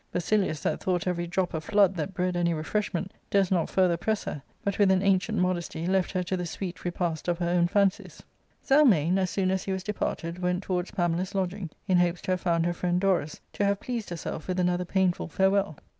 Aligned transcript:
Basilius, 0.11 0.61
that 0.63 0.79
thought 0.81 1.05
every 1.05 1.27
drop 1.27 1.53
a 1.53 1.61
flood 1.61 1.93
that 1.93 2.11
bred 2.15 2.35
any 2.35 2.55
refreshment, 2.55 3.11
durst 3.29 3.51
not 3.51 3.69
further 3.69 3.97
press 3.97 4.23
her, 4.23 4.41
but 4.63 4.79
with 4.79 4.89
an 4.89 5.03
ancient 5.03 5.37
modesty 5.37 5.85
left 5.85 6.11
her 6.13 6.23
to 6.23 6.35
the 6.35 6.47
sweet 6.47 6.83
repast 6.83 7.27
of 7.27 7.37
her 7.37 7.47
own 7.47 7.67
fancies. 7.67 8.23
Zelmane, 8.65 9.19
as 9.19 9.29
soon 9.29 9.51
as 9.51 9.65
he 9.65 9.71
was 9.71 9.83
departed, 9.83 10.39
went 10.39 10.63
towards 10.63 10.89
Pamela's 10.89 11.35
lodging, 11.35 11.69
in 11.87 11.99
hopes 11.99 12.21
to 12.21 12.31
have 12.31 12.41
found 12.41 12.65
her 12.65 12.73
friend 12.73 12.99
Dorus, 12.99 13.41
to 13.53 13.63
have 13.63 13.79
pleased 13.79 14.09
herself 14.09 14.47
with' 14.47 14.59
another 14.59 14.85
painful 14.85 15.27
farewell. 15.27 15.77